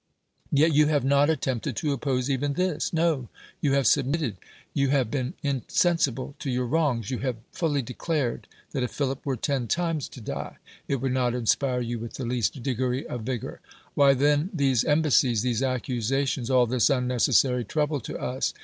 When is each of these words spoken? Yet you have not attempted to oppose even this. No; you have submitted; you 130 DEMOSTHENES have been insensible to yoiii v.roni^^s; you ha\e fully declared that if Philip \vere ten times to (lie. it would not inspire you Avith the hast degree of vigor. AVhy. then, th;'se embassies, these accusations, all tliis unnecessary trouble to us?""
Yet 0.51 0.73
you 0.73 0.87
have 0.87 1.03
not 1.05 1.29
attempted 1.29 1.75
to 1.75 1.91
oppose 1.93 2.27
even 2.27 2.53
this. 2.53 2.91
No; 2.91 3.29
you 3.61 3.73
have 3.73 3.85
submitted; 3.85 4.37
you 4.73 4.87
130 4.87 4.89
DEMOSTHENES 4.89 4.91
have 4.97 5.11
been 5.11 5.33
insensible 5.67 6.35
to 6.39 6.49
yoiii 6.49 6.69
v.roni^^s; 6.71 7.11
you 7.11 7.19
ha\e 7.19 7.35
fully 7.51 7.83
declared 7.83 8.47
that 8.71 8.81
if 8.81 8.89
Philip 8.89 9.23
\vere 9.23 9.35
ten 9.35 9.67
times 9.67 10.09
to 10.09 10.19
(lie. 10.23 10.55
it 10.87 10.95
would 11.01 11.13
not 11.13 11.35
inspire 11.35 11.81
you 11.81 11.99
Avith 11.99 12.13
the 12.13 12.35
hast 12.35 12.63
degree 12.63 13.05
of 13.05 13.21
vigor. 13.21 13.61
AVhy. 13.95 14.17
then, 14.17 14.49
th;'se 14.57 14.83
embassies, 14.87 15.43
these 15.43 15.61
accusations, 15.61 16.49
all 16.49 16.65
tliis 16.65 16.97
unnecessary 16.97 17.63
trouble 17.63 17.99
to 17.99 18.17
us?"" 18.19 18.55